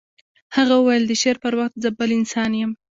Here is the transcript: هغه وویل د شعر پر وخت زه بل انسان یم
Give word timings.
هغه 0.55 0.73
وویل 0.77 1.03
د 1.07 1.13
شعر 1.21 1.37
پر 1.43 1.53
وخت 1.59 1.75
زه 1.83 1.89
بل 1.99 2.09
انسان 2.19 2.51
یم 2.61 2.71